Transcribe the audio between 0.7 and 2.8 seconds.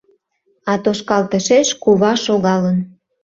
А тошкалтышеш кува шогалын